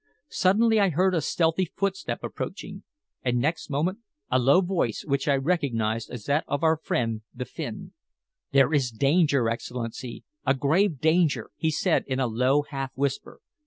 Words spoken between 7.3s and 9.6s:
the Finn. "There is danger,